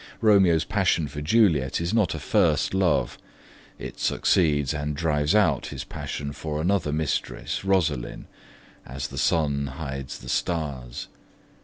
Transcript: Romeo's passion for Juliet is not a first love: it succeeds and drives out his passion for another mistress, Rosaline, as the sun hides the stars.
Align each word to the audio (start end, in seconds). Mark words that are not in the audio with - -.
Romeo's 0.19 0.63
passion 0.63 1.07
for 1.07 1.21
Juliet 1.21 1.79
is 1.79 1.93
not 1.93 2.15
a 2.15 2.19
first 2.19 2.73
love: 2.73 3.19
it 3.77 3.99
succeeds 3.99 4.73
and 4.73 4.95
drives 4.95 5.35
out 5.35 5.67
his 5.67 5.83
passion 5.83 6.33
for 6.33 6.59
another 6.59 6.91
mistress, 6.91 7.63
Rosaline, 7.63 8.25
as 8.83 9.09
the 9.09 9.19
sun 9.19 9.67
hides 9.67 10.17
the 10.17 10.29
stars. 10.29 11.07